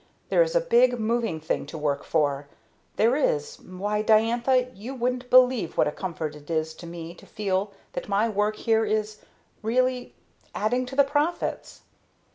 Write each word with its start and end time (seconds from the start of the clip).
_There 0.29 0.41
is 0.41 0.55
a 0.55 0.61
big, 0.61 0.99
moving 0.99 1.39
thing 1.39 1.67
to 1.67 1.77
work 1.77 2.03
for. 2.03 2.47
There 2.95 3.15
is 3.15 3.57
why 3.59 4.01
Diantha, 4.01 4.71
you 4.73 4.95
wouldn't 4.95 5.29
believe 5.29 5.77
what 5.77 5.87
a 5.87 5.91
comfort 5.91 6.35
it 6.35 6.49
is 6.49 6.73
to 6.81 6.87
me 6.87 7.13
to 7.13 7.27
feel 7.27 7.71
that 7.93 8.09
my 8.09 8.27
work 8.27 8.55
here 8.55 8.83
is 8.83 9.17
really 9.61 10.15
adding 10.55 10.87
to 10.87 10.95
the 10.95 11.03
profits!" 11.03 11.81